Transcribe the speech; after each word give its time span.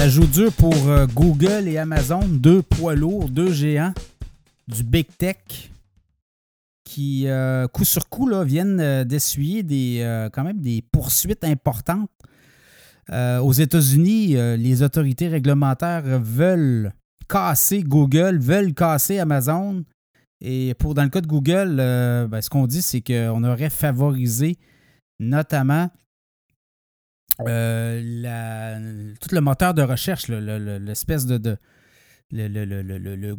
Ça 0.00 0.08
joue 0.08 0.26
dur 0.26 0.50
pour 0.54 0.88
euh, 0.88 1.06
Google 1.06 1.68
et 1.68 1.76
Amazon, 1.76 2.26
deux 2.26 2.62
poids 2.62 2.94
lourds, 2.94 3.28
deux 3.28 3.52
géants 3.52 3.92
du 4.66 4.82
Big 4.82 5.06
Tech 5.18 5.36
qui, 6.84 7.28
euh, 7.28 7.68
coup 7.68 7.84
sur 7.84 8.08
coup, 8.08 8.26
là, 8.26 8.42
viennent 8.42 8.80
euh, 8.80 9.04
d'essuyer 9.04 9.62
des, 9.62 10.28
quand 10.32 10.42
même 10.42 10.62
des 10.62 10.82
poursuites 10.90 11.44
importantes. 11.44 12.08
aux 13.10 13.52
États-Unis, 13.52 14.36
les 14.56 14.82
autorités 14.82 15.28
réglementaires 15.28 16.18
veulent 16.18 16.94
casser 17.28 17.82
Google, 17.82 18.38
veulent 18.38 18.72
casser 18.72 19.18
Amazon. 19.18 19.84
Et 20.40 20.72
pour 20.78 20.94
dans 20.94 21.04
le 21.04 21.10
cas 21.10 21.20
de 21.20 21.26
Google, 21.26 21.76
ben, 21.76 22.40
ce 22.40 22.48
qu'on 22.48 22.66
dit, 22.66 22.80
c'est 22.80 23.02
qu'on 23.02 23.44
aurait 23.44 23.68
favorisé 23.68 24.56
notamment 25.18 25.90
euh, 27.46 29.12
tout 29.20 29.34
le 29.34 29.40
moteur 29.40 29.74
de 29.74 29.82
recherche, 29.82 30.28
l'espèce 30.28 31.26
de, 31.26 31.56
le, 32.32 33.36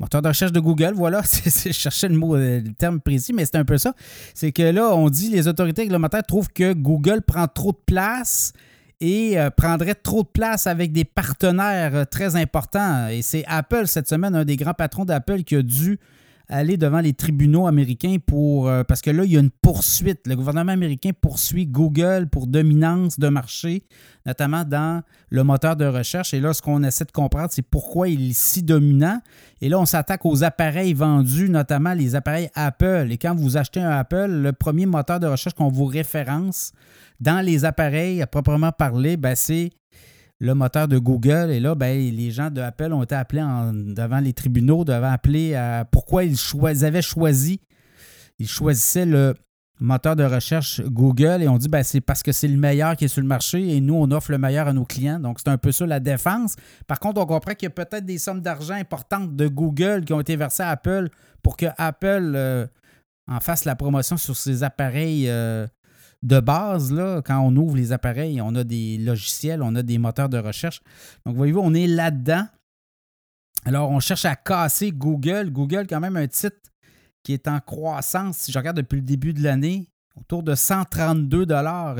moteur 0.00 0.22
de 0.22 0.28
recherche 0.28 0.52
de 0.52 0.60
Google, 0.60 0.92
voilà, 0.94 1.22
je 1.44 1.72
cherchais 1.72 2.08
le 2.08 2.16
mot, 2.16 2.36
euh, 2.36 2.60
le 2.60 2.72
terme 2.74 3.00
précis, 3.00 3.32
mais 3.32 3.44
c'est 3.44 3.56
un 3.56 3.64
peu 3.64 3.78
ça. 3.78 3.94
C'est 4.34 4.52
que 4.52 4.62
là, 4.62 4.94
on 4.94 5.08
dit 5.08 5.30
les 5.30 5.48
autorités 5.48 5.82
réglementaires 5.82 6.22
trouvent 6.22 6.48
que 6.48 6.72
Google 6.72 7.22
prend 7.22 7.46
trop 7.46 7.72
de 7.72 7.82
place 7.86 8.52
et 9.00 9.38
euh, 9.38 9.50
prendrait 9.50 9.94
trop 9.94 10.22
de 10.22 10.28
place 10.28 10.66
avec 10.66 10.92
des 10.92 11.04
partenaires 11.04 12.06
très 12.08 12.36
importants. 12.36 13.08
Et 13.08 13.22
c'est 13.22 13.44
Apple 13.46 13.86
cette 13.86 14.08
semaine, 14.08 14.34
un 14.34 14.44
des 14.44 14.56
grands 14.56 14.74
patrons 14.74 15.04
d'Apple 15.04 15.42
qui 15.42 15.56
a 15.56 15.62
dû 15.62 15.98
aller 16.52 16.76
devant 16.76 17.00
les 17.00 17.14
tribunaux 17.14 17.66
américains 17.66 18.16
pour. 18.24 18.68
Euh, 18.68 18.84
parce 18.84 19.00
que 19.00 19.10
là, 19.10 19.24
il 19.24 19.32
y 19.32 19.36
a 19.36 19.40
une 19.40 19.50
poursuite. 19.50 20.20
Le 20.26 20.36
gouvernement 20.36 20.72
américain 20.72 21.10
poursuit 21.18 21.66
Google 21.66 22.28
pour 22.30 22.46
dominance 22.46 23.18
de 23.18 23.28
marché, 23.28 23.84
notamment 24.26 24.64
dans 24.64 25.02
le 25.30 25.44
moteur 25.44 25.76
de 25.76 25.86
recherche. 25.86 26.34
Et 26.34 26.40
là, 26.40 26.52
ce 26.52 26.60
qu'on 26.60 26.84
essaie 26.84 27.06
de 27.06 27.12
comprendre, 27.12 27.48
c'est 27.50 27.62
pourquoi 27.62 28.08
il 28.08 28.30
est 28.30 28.38
si 28.38 28.62
dominant. 28.62 29.20
Et 29.60 29.68
là, 29.68 29.80
on 29.80 29.86
s'attaque 29.86 30.26
aux 30.26 30.44
appareils 30.44 30.92
vendus, 30.92 31.48
notamment 31.48 31.94
les 31.94 32.14
appareils 32.14 32.50
Apple. 32.54 33.08
Et 33.10 33.16
quand 33.16 33.34
vous 33.34 33.56
achetez 33.56 33.80
un 33.80 33.90
Apple, 33.90 34.26
le 34.26 34.52
premier 34.52 34.86
moteur 34.86 35.20
de 35.20 35.26
recherche 35.26 35.54
qu'on 35.54 35.68
vous 35.68 35.86
référence 35.86 36.72
dans 37.20 37.40
les 37.40 37.64
appareils 37.64 38.20
à 38.20 38.26
proprement 38.26 38.72
parler, 38.72 39.16
ben, 39.16 39.34
c'est 39.34 39.70
le 40.42 40.54
moteur 40.54 40.88
de 40.88 40.98
Google. 40.98 41.50
Et 41.50 41.60
là, 41.60 41.76
ben, 41.76 41.96
les 41.96 42.30
gens 42.32 42.50
de 42.50 42.60
Apple 42.60 42.92
ont 42.92 43.04
été 43.04 43.14
appelés 43.14 43.42
devant 43.72 44.18
les 44.18 44.32
tribunaux, 44.32 44.84
devant 44.84 45.12
appeler 45.12 45.54
à 45.54 45.84
pourquoi 45.84 46.24
ils, 46.24 46.36
avaient 46.84 47.00
choisi, 47.00 47.60
ils 48.40 48.48
choisissaient 48.48 49.06
le 49.06 49.34
moteur 49.78 50.16
de 50.16 50.24
recherche 50.24 50.80
Google 50.82 51.42
et 51.42 51.48
on 51.48 51.58
dit 51.58 51.68
ben, 51.68 51.84
c'est 51.84 52.00
parce 52.00 52.24
que 52.24 52.32
c'est 52.32 52.48
le 52.48 52.56
meilleur 52.56 52.96
qui 52.96 53.04
est 53.04 53.08
sur 53.08 53.20
le 53.20 53.28
marché 53.28 53.76
et 53.76 53.80
nous, 53.80 53.94
on 53.94 54.10
offre 54.10 54.32
le 54.32 54.38
meilleur 54.38 54.66
à 54.66 54.72
nos 54.72 54.84
clients. 54.84 55.20
Donc, 55.20 55.38
c'est 55.38 55.48
un 55.48 55.58
peu 55.58 55.70
ça 55.70 55.86
la 55.86 56.00
défense. 56.00 56.56
Par 56.88 56.98
contre, 56.98 57.20
on 57.20 57.26
comprend 57.26 57.54
qu'il 57.54 57.66
y 57.66 57.68
a 57.68 57.70
peut-être 57.70 58.04
des 58.04 58.18
sommes 58.18 58.40
d'argent 58.40 58.74
importantes 58.74 59.36
de 59.36 59.46
Google 59.46 60.04
qui 60.04 60.12
ont 60.12 60.20
été 60.20 60.34
versées 60.34 60.64
à 60.64 60.70
Apple 60.70 61.08
pour 61.44 61.56
que 61.56 61.66
Apple 61.78 62.32
euh, 62.34 62.66
en 63.28 63.38
fasse 63.38 63.64
la 63.64 63.76
promotion 63.76 64.16
sur 64.16 64.36
ses 64.36 64.64
appareils 64.64 65.28
euh, 65.28 65.68
de 66.22 66.40
base, 66.40 66.92
là, 66.92 67.20
quand 67.22 67.40
on 67.40 67.54
ouvre 67.56 67.76
les 67.76 67.92
appareils, 67.92 68.40
on 68.40 68.54
a 68.54 68.64
des 68.64 68.98
logiciels, 68.98 69.62
on 69.62 69.74
a 69.74 69.82
des 69.82 69.98
moteurs 69.98 70.28
de 70.28 70.38
recherche. 70.38 70.80
Donc, 71.26 71.36
voyez-vous, 71.36 71.60
on 71.60 71.74
est 71.74 71.86
là-dedans. 71.86 72.46
Alors, 73.64 73.90
on 73.90 74.00
cherche 74.00 74.24
à 74.24 74.36
casser 74.36 74.92
Google. 74.92 75.50
Google, 75.50 75.86
quand 75.88 76.00
même, 76.00 76.16
un 76.16 76.28
titre 76.28 76.56
qui 77.22 77.32
est 77.32 77.48
en 77.48 77.60
croissance. 77.60 78.38
Si 78.38 78.52
je 78.52 78.58
regarde 78.58 78.76
depuis 78.76 78.96
le 78.96 79.02
début 79.02 79.32
de 79.32 79.42
l'année, 79.42 79.92
autour 80.16 80.42
de 80.42 80.54
132 80.54 81.46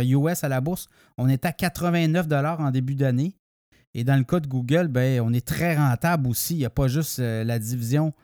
US 0.04 0.44
à 0.44 0.48
la 0.48 0.60
bourse. 0.60 0.86
On 1.18 1.28
est 1.28 1.44
à 1.44 1.52
89 1.52 2.26
en 2.58 2.70
début 2.70 2.94
d'année. 2.94 3.36
Et 3.94 4.04
dans 4.04 4.16
le 4.16 4.24
cas 4.24 4.40
de 4.40 4.46
Google, 4.46 4.88
ben, 4.88 5.20
on 5.20 5.32
est 5.32 5.46
très 5.46 5.76
rentable 5.76 6.28
aussi. 6.28 6.54
Il 6.54 6.58
n'y 6.58 6.64
a 6.64 6.70
pas 6.70 6.88
juste 6.88 7.18
euh, 7.18 7.44
la 7.44 7.58
division 7.58 8.14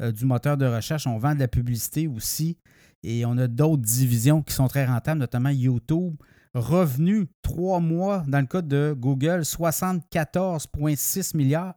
euh, 0.00 0.10
du 0.10 0.24
moteur 0.24 0.56
de 0.56 0.64
recherche, 0.64 1.06
on 1.06 1.18
vend 1.18 1.34
de 1.34 1.40
la 1.40 1.48
publicité 1.48 2.08
aussi. 2.08 2.56
Et 3.02 3.24
on 3.24 3.38
a 3.38 3.46
d'autres 3.46 3.82
divisions 3.82 4.42
qui 4.42 4.52
sont 4.54 4.68
très 4.68 4.84
rentables, 4.84 5.20
notamment 5.20 5.50
YouTube. 5.50 6.16
Revenu 6.54 7.26
trois 7.42 7.78
mois 7.80 8.24
dans 8.26 8.40
le 8.40 8.46
cas 8.46 8.62
de 8.62 8.94
Google, 8.98 9.42
74,6 9.42 11.36
milliards 11.36 11.74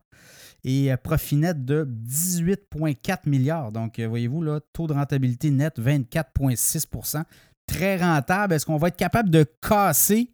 et 0.63 0.91
euh, 0.91 0.97
profit 0.97 1.35
net 1.35 1.65
de 1.65 1.85
18,4 1.85 3.27
milliards. 3.27 3.71
Donc, 3.71 3.99
euh, 3.99 4.07
voyez-vous, 4.07 4.41
là, 4.41 4.59
taux 4.73 4.87
de 4.87 4.93
rentabilité 4.93 5.51
net 5.51 5.79
24,6% 5.79 7.23
Très 7.67 7.97
rentable. 7.97 8.53
Est-ce 8.53 8.65
qu'on 8.65 8.77
va 8.77 8.89
être 8.89 8.97
capable 8.97 9.29
de 9.29 9.45
casser 9.61 10.33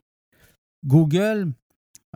Google? 0.86 1.52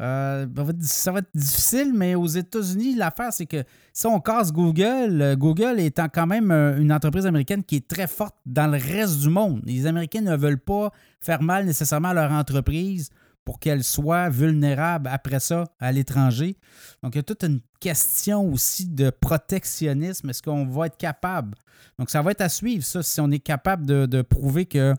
Euh, 0.02 0.48
ça 0.82 1.12
va 1.12 1.20
être 1.20 1.30
difficile, 1.36 1.94
mais 1.94 2.16
aux 2.16 2.26
États-Unis, 2.26 2.96
l'affaire, 2.96 3.32
c'est 3.32 3.46
que 3.46 3.64
si 3.94 4.08
on 4.08 4.20
casse 4.20 4.52
Google, 4.52 5.22
euh, 5.22 5.36
Google 5.36 5.80
étant 5.80 6.08
quand 6.12 6.26
même 6.26 6.50
euh, 6.50 6.80
une 6.80 6.92
entreprise 6.92 7.28
américaine 7.28 7.64
qui 7.64 7.76
est 7.76 7.88
très 7.88 8.08
forte 8.08 8.36
dans 8.48 8.66
le 8.66 8.80
reste 8.80 9.20
du 9.20 9.30
monde. 9.30 9.62
Les 9.64 9.86
Américains 9.86 10.22
ne 10.22 10.36
veulent 10.36 10.60
pas 10.60 10.92
faire 11.20 11.44
mal 11.44 11.66
nécessairement 11.66 12.10
à 12.10 12.14
leur 12.16 12.32
entreprise 12.32 13.12
pour 13.46 13.60
qu'elle 13.60 13.84
soit 13.84 14.30
vulnérable 14.30 15.08
après 15.12 15.40
ça 15.40 15.66
à 15.80 15.92
l'étranger. 15.92 16.58
Donc, 17.04 17.14
il 17.14 17.18
y 17.18 17.20
a 17.20 17.24
toute 17.24 17.44
une 17.44 17.60
question 17.80 18.52
aussi 18.52 18.88
de 18.88 19.12
protectionnisme. 19.12 20.30
Est-ce 20.30 20.42
qu'on 20.42 20.66
va 20.66 20.88
être 20.88 20.98
capable? 20.98 21.56
Donc, 22.00 22.10
ça 22.10 22.24
va 22.24 22.32
être 22.32 22.42
à 22.42 22.50
suivre, 22.50 22.84
ça, 22.84 23.04
si 23.04 23.22
on 23.22 23.30
est 23.30 23.40
capable 23.40 23.86
de, 23.86 24.08
de 24.08 24.24
prouver 24.24 24.66
que 24.66 24.96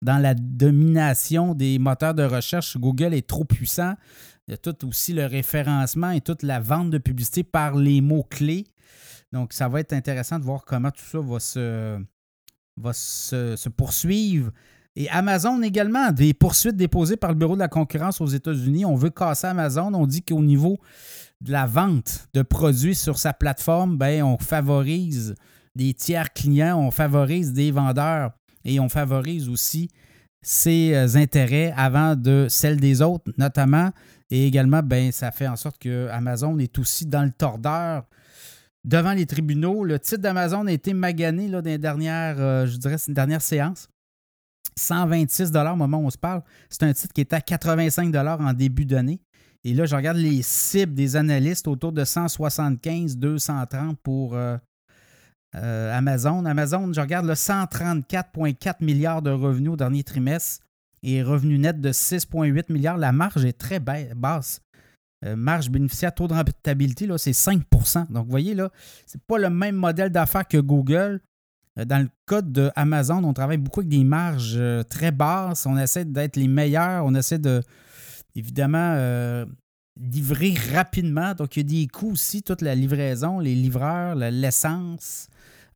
dans 0.00 0.18
la 0.18 0.34
domination 0.34 1.54
des 1.54 1.78
moteurs 1.78 2.14
de 2.14 2.22
recherche, 2.22 2.76
Google 2.78 3.14
est 3.14 3.26
trop 3.26 3.44
puissant. 3.44 3.94
Il 4.48 4.52
y 4.52 4.54
a 4.54 4.56
tout 4.56 4.88
aussi 4.88 5.12
le 5.12 5.26
référencement 5.26 6.10
et 6.10 6.22
toute 6.22 6.42
la 6.42 6.58
vente 6.58 6.88
de 6.88 6.96
publicité 6.96 7.44
par 7.44 7.76
les 7.76 8.00
mots-clés. 8.00 8.64
Donc, 9.30 9.52
ça 9.52 9.68
va 9.68 9.80
être 9.80 9.92
intéressant 9.92 10.38
de 10.38 10.44
voir 10.44 10.64
comment 10.64 10.90
tout 10.90 11.04
ça 11.04 11.20
va 11.20 11.38
se, 11.38 11.98
va 12.78 12.92
se, 12.94 13.68
poursuivre. 13.68 14.50
Et 14.96 15.10
Amazon 15.10 15.60
également, 15.60 16.12
des 16.12 16.32
poursuites 16.32 16.76
déposées 16.76 17.18
par 17.18 17.30
le 17.30 17.36
Bureau 17.36 17.56
de 17.56 17.60
la 17.60 17.68
concurrence 17.68 18.22
aux 18.22 18.26
États-Unis. 18.26 18.86
On 18.86 18.94
veut 18.94 19.10
casser 19.10 19.48
Amazon. 19.48 19.92
On 19.92 20.06
dit 20.06 20.22
qu'au 20.22 20.40
niveau 20.40 20.78
de 21.42 21.52
la 21.52 21.66
vente 21.66 22.28
de 22.32 22.40
produits 22.40 22.94
sur 22.94 23.18
sa 23.18 23.34
plateforme, 23.34 23.98
ben, 23.98 24.22
on 24.22 24.38
favorise 24.38 25.34
des 25.74 25.92
tiers 25.92 26.32
clients, 26.32 26.80
on 26.80 26.90
favorise 26.90 27.52
des 27.52 27.70
vendeurs 27.70 28.32
et 28.64 28.80
on 28.80 28.88
favorise 28.88 29.50
aussi 29.50 29.90
ses 30.42 30.94
euh, 30.94 31.16
intérêts 31.16 31.72
avant 31.76 32.16
de 32.16 32.46
celles 32.48 32.78
des 32.78 33.02
autres, 33.02 33.32
notamment. 33.36 33.90
Et 34.30 34.46
également, 34.46 34.82
ben, 34.82 35.10
ça 35.12 35.30
fait 35.30 35.48
en 35.48 35.56
sorte 35.56 35.78
que 35.78 36.08
Amazon 36.08 36.58
est 36.58 36.78
aussi 36.78 37.06
dans 37.06 37.24
le 37.24 37.32
tordeur 37.32 38.04
devant 38.84 39.12
les 39.12 39.26
tribunaux. 39.26 39.84
Le 39.84 39.98
titre 39.98 40.22
d'Amazon 40.22 40.66
a 40.66 40.72
été 40.72 40.94
magané 40.94 41.48
là, 41.48 41.62
dans 41.62 41.70
les 41.70 41.78
dernières, 41.78 42.38
euh, 42.38 42.66
je 42.66 42.76
dirais, 42.76 42.96
une 43.06 43.14
dernière 43.14 43.42
séance. 43.42 43.88
126 44.76 45.50
au 45.54 45.76
moment 45.76 45.98
où 45.98 46.06
on 46.06 46.10
se 46.10 46.18
parle. 46.18 46.42
C'est 46.68 46.84
un 46.84 46.92
titre 46.92 47.12
qui 47.12 47.20
était 47.20 47.36
à 47.36 47.40
85 47.40 48.14
en 48.14 48.52
début 48.52 48.84
d'année. 48.84 49.20
Et 49.64 49.74
là, 49.74 49.86
je 49.86 49.96
regarde 49.96 50.18
les 50.18 50.40
cibles 50.42 50.94
des 50.94 51.16
analystes 51.16 51.66
autour 51.66 51.92
de 51.92 52.04
175, 52.04 53.16
230 53.16 53.98
pour 54.00 54.34
euh, 54.34 54.56
euh, 55.54 55.96
Amazon. 55.96 56.44
Amazon, 56.44 56.92
je 56.92 57.00
regarde 57.00 57.26
le 57.26 57.34
134,4 57.34 58.84
milliards 58.84 59.22
de 59.22 59.30
revenus 59.30 59.72
au 59.72 59.76
dernier 59.76 60.02
trimestre 60.02 60.64
et 61.02 61.22
revenu 61.22 61.58
net 61.58 61.80
de 61.80 61.90
6,8 61.90 62.72
milliards. 62.72 62.98
La 62.98 63.12
marge 63.12 63.44
est 63.44 63.56
très 63.56 63.80
basse. 63.80 64.60
Euh, 65.24 65.34
marge 65.36 65.70
bénéficiaire, 65.70 66.14
taux 66.14 66.28
de 66.28 66.34
rentabilité, 66.34 67.08
c'est 67.16 67.32
5% 67.32 68.12
Donc, 68.12 68.26
vous 68.26 68.30
voyez, 68.30 68.54
là, 68.54 68.70
c'est 69.04 69.20
pas 69.22 69.38
le 69.38 69.50
même 69.50 69.74
modèle 69.74 70.10
d'affaires 70.10 70.46
que 70.46 70.58
Google. 70.58 71.20
Euh, 71.78 71.84
dans 71.84 72.02
le 72.02 72.08
cas 72.26 72.42
d'Amazon, 72.42 73.24
on 73.24 73.32
travaille 73.32 73.56
beaucoup 73.56 73.80
avec 73.80 73.90
des 73.90 74.04
marges 74.04 74.60
très 74.88 75.10
basses. 75.10 75.66
On 75.66 75.76
essaie 75.76 76.04
d'être 76.04 76.36
les 76.36 76.46
meilleurs. 76.46 77.04
On 77.04 77.14
essaie 77.14 77.38
de, 77.38 77.62
évidemment, 78.36 79.44
livrer 80.00 80.54
rapidement. 80.72 81.34
Donc, 81.34 81.56
il 81.56 81.60
y 81.60 81.80
a 81.80 81.82
des 81.82 81.88
coûts 81.88 82.12
aussi, 82.12 82.42
toute 82.42 82.62
la 82.62 82.74
livraison, 82.74 83.40
les 83.40 83.54
livreurs, 83.54 84.14
l'essence, 84.14 85.28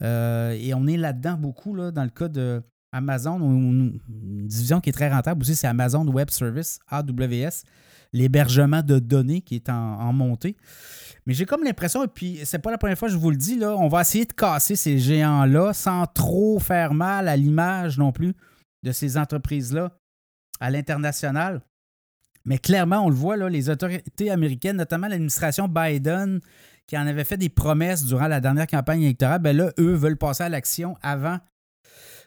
euh, 0.02 0.50
et 0.58 0.74
on 0.74 0.86
est 0.86 0.96
là-dedans 0.96 1.34
beaucoup, 1.34 1.76
dans 1.76 2.04
le 2.04 2.10
cas 2.10 2.28
de 2.28 2.62
Amazon, 2.92 3.38
une 3.40 3.98
division 4.08 4.80
qui 4.80 4.90
est 4.90 4.92
très 4.92 5.10
rentable 5.10 5.42
aussi, 5.42 5.56
c'est 5.56 5.66
Amazon 5.66 6.06
Web 6.06 6.28
Service, 6.30 6.78
AWS, 6.88 7.64
l'hébergement 8.12 8.82
de 8.82 8.98
données 8.98 9.40
qui 9.40 9.54
est 9.56 9.70
en, 9.70 10.12
montée. 10.12 10.56
Mais 11.24 11.32
j'ai 11.32 11.46
comme 11.46 11.64
l'impression, 11.64 12.04
et 12.04 12.08
puis 12.08 12.40
c'est 12.44 12.58
pas 12.58 12.70
la 12.70 12.78
première 12.78 12.98
fois 12.98 13.08
que 13.08 13.14
je 13.14 13.18
vous 13.18 13.30
le 13.30 13.36
dis, 13.36 13.58
là, 13.58 13.74
on 13.76 13.88
va 13.88 14.02
essayer 14.02 14.26
de 14.26 14.32
casser 14.32 14.76
ces 14.76 14.98
géants-là 14.98 15.72
sans 15.72 16.06
trop 16.06 16.58
faire 16.58 16.92
mal 16.92 17.28
à 17.28 17.36
l'image 17.36 17.96
non 17.96 18.12
plus 18.12 18.34
de 18.82 18.92
ces 18.92 19.16
entreprises-là 19.16 19.96
à 20.60 20.70
l'international. 20.70 21.62
Mais 22.44 22.58
clairement, 22.58 23.04
on 23.04 23.08
le 23.08 23.14
voit, 23.14 23.36
là, 23.36 23.48
les 23.48 23.70
autorités 23.70 24.30
américaines, 24.30 24.76
notamment 24.76 25.08
l'administration 25.08 25.68
Biden, 25.68 26.40
qui 26.86 26.98
en 26.98 27.06
avait 27.06 27.24
fait 27.24 27.36
des 27.36 27.48
promesses 27.48 28.04
durant 28.04 28.26
la 28.26 28.40
dernière 28.40 28.66
campagne 28.66 29.02
électorale, 29.02 29.40
ben 29.40 29.56
là, 29.56 29.72
eux 29.78 29.94
veulent 29.94 30.16
passer 30.16 30.44
à 30.44 30.48
l'action 30.48 30.96
avant, 31.02 31.38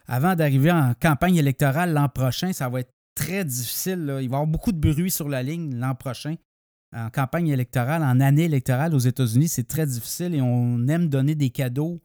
avant 0.06 0.34
d'arriver 0.34 0.72
en 0.72 0.94
campagne 1.00 1.36
électorale 1.36 1.92
l'an 1.92 2.08
prochain. 2.08 2.52
Ça 2.52 2.68
va 2.68 2.80
être 2.80 2.92
très 3.14 3.44
difficile. 3.44 4.00
Il 4.00 4.06
va 4.06 4.22
y 4.22 4.24
avoir 4.26 4.46
beaucoup 4.46 4.72
de 4.72 4.78
bruit 4.78 5.10
sur 5.10 5.28
la 5.28 5.42
ligne 5.42 5.74
l'an 5.76 5.94
prochain 5.94 6.36
en 6.96 7.10
campagne 7.10 7.48
électorale, 7.48 8.02
en 8.02 8.20
année 8.20 8.44
électorale 8.44 8.94
aux 8.94 8.98
États-Unis, 8.98 9.48
c'est 9.48 9.68
très 9.68 9.86
difficile 9.86 10.34
et 10.34 10.40
on 10.40 10.86
aime 10.88 11.08
donner 11.08 11.34
des 11.34 11.50
cadeaux. 11.50 12.00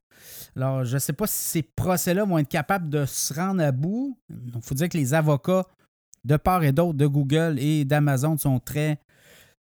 Alors, 0.56 0.84
je 0.84 0.96
ne 0.96 1.00
sais 1.00 1.14
pas 1.14 1.28
si 1.28 1.44
ces 1.44 1.64
procès-là 1.64 2.26
vont 2.26 2.38
être 2.38 2.50
capables 2.50 2.90
de 2.90 3.06
se 3.06 3.34
rendre 3.34 3.64
à 3.64 3.72
bout. 3.72 4.20
Il 4.30 4.62
faut 4.62 4.76
dire 4.76 4.90
que 4.90 4.98
les 4.98 5.14
avocats 5.14 5.66
de 6.24 6.38
part 6.38 6.64
et 6.64 6.72
d'autre 6.72 6.98
de 6.98 7.08
Google 7.08 7.58
et 7.60 7.86
d'Amazon 7.86 8.38
sont 8.38 8.60
très 8.60 9.00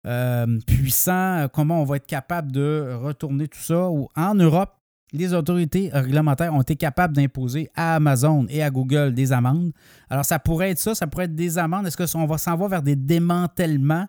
euh, 0.06 0.58
puissants. 0.66 1.46
Comment 1.52 1.82
on 1.82 1.84
va 1.84 1.96
être 1.96 2.06
capable 2.06 2.52
de 2.52 2.96
retourner 3.00 3.48
tout 3.48 3.60
ça? 3.60 3.88
En 4.16 4.34
Europe, 4.34 4.74
les 5.12 5.32
autorités 5.32 5.90
réglementaires 5.92 6.54
ont 6.54 6.60
été 6.60 6.76
capables 6.76 7.14
d'imposer 7.14 7.70
à 7.74 7.94
Amazon 7.94 8.46
et 8.48 8.62
à 8.62 8.70
Google 8.70 9.14
des 9.14 9.32
amendes. 9.32 9.72
Alors, 10.10 10.24
ça 10.24 10.38
pourrait 10.38 10.70
être 10.70 10.78
ça, 10.78 10.94
ça 10.94 11.06
pourrait 11.06 11.24
être 11.24 11.34
des 11.34 11.58
amendes. 11.58 11.86
Est-ce 11.86 11.96
qu'on 11.96 12.26
va 12.26 12.38
s'en 12.38 12.56
va 12.56 12.68
vers 12.68 12.82
des 12.82 12.96
démantèlements? 12.96 14.06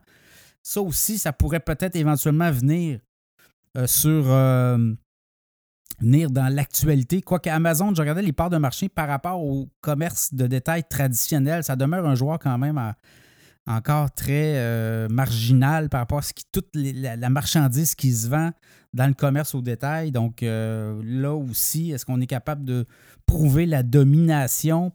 Ça 0.61 0.81
aussi, 0.81 1.17
ça 1.17 1.31
pourrait 1.31 1.61
peut-être 1.61 1.95
éventuellement 1.95 2.51
venir 2.51 2.99
euh, 3.77 3.87
sur. 3.87 4.25
Euh, 4.27 4.93
venir 5.99 6.31
dans 6.31 6.47
l'actualité. 6.53 7.21
Quoique 7.21 7.49
Amazon, 7.49 7.93
je 7.93 8.01
regardais 8.01 8.21
les 8.21 8.33
parts 8.33 8.49
de 8.49 8.57
marché 8.57 8.89
par 8.89 9.07
rapport 9.07 9.41
au 9.41 9.69
commerce 9.81 10.33
de 10.33 10.47
détail 10.47 10.83
traditionnel, 10.89 11.63
ça 11.63 11.75
demeure 11.75 12.05
un 12.05 12.15
joueur 12.15 12.39
quand 12.39 12.57
même 12.57 12.93
encore 13.67 14.11
très 14.11 14.55
euh, 14.55 15.07
marginal 15.09 15.89
par 15.89 16.01
rapport 16.01 16.19
à 16.19 16.21
ce 16.23 16.33
qui, 16.33 16.43
toute 16.51 16.69
la, 16.73 17.29
marchandise 17.29 17.93
qui 17.95 18.11
se 18.11 18.27
vend 18.27 18.51
dans 18.93 19.07
le 19.07 19.13
commerce 19.13 19.53
au 19.53 19.61
détail. 19.61 20.11
Donc 20.11 20.41
là 20.41 21.33
aussi, 21.33 21.91
est-ce 21.91 22.05
qu'on 22.05 22.19
est 22.21 22.27
capable 22.27 22.65
de 22.65 22.85
prouver 23.25 23.65
la 23.65 23.83
domination 23.83 24.91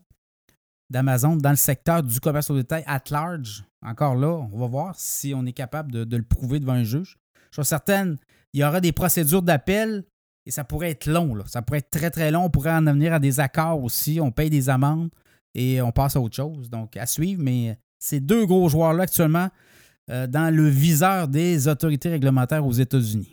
d'Amazon 0.89 1.37
dans 1.37 1.51
le 1.51 1.55
secteur 1.55 2.03
du 2.03 2.19
commerce 2.19 2.49
au 2.49 2.55
détail 2.55 2.83
at 2.85 3.03
large? 3.09 3.63
Encore 3.81 4.15
là, 4.15 4.29
on 4.51 4.57
va 4.57 4.67
voir 4.67 4.95
si 4.97 5.33
on 5.35 5.45
est 5.45 5.53
capable 5.53 5.91
de, 5.91 6.17
le 6.17 6.23
prouver 6.23 6.59
devant 6.59 6.73
un 6.73 6.83
juge. 6.83 7.17
Je 7.51 7.61
suis 7.61 7.69
certaine, 7.69 8.17
il 8.53 8.61
y 8.61 8.63
aura 8.63 8.81
des 8.81 8.91
procédures 8.91 9.41
d'appel 9.41 10.03
et 10.45 10.51
ça 10.51 10.63
pourrait 10.63 10.91
être 10.91 11.07
long. 11.07 11.35
Ça 11.47 11.61
pourrait 11.61 11.79
être 11.79 11.89
très, 11.89 12.11
très 12.11 12.31
long. 12.31 12.45
On 12.45 12.49
pourrait 12.49 12.71
en 12.71 12.83
venir 12.83 13.13
à 13.13 13.19
des 13.19 13.39
accords 13.39 13.83
aussi. 13.83 14.19
On 14.21 14.31
paye 14.31 14.49
des 14.49 14.69
amendes 14.69 15.09
et 15.53 15.81
on 15.81 15.91
passe 15.91 16.15
à 16.15 16.21
autre 16.21 16.35
chose. 16.35 16.69
Donc, 16.69 16.97
à 16.97 17.05
suivre. 17.05 17.41
Mais 17.41 17.77
ces 17.97 18.19
deux 18.19 18.45
gros 18.45 18.69
joueurs-là 18.69 19.03
actuellement 19.03 19.49
euh, 20.11 20.27
dans 20.27 20.53
le 20.53 20.67
viseur 20.67 21.27
des 21.27 21.67
autorités 21.67 22.09
réglementaires 22.09 22.65
aux 22.65 22.71
États-Unis. 22.71 23.31